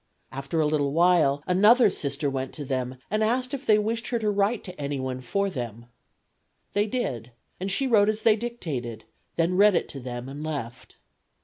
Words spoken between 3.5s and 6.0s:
if they wished her to write to anyone for them.